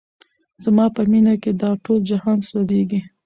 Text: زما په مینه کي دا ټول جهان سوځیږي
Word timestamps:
زما 0.63 0.85
په 0.95 1.01
مینه 1.11 1.33
کي 1.43 1.51
دا 1.61 1.71
ټول 1.83 1.99
جهان 2.09 2.37
سوځیږي 2.49 3.01